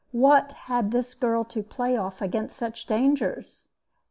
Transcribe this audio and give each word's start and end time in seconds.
What 0.13 0.53
had 0.53 0.89
this 0.89 1.13
girl 1.13 1.43
to 1.43 1.61
play 1.61 1.95
off 1.95 2.23
against 2.23 2.57
such 2.57 2.87
dangers? 2.87 3.67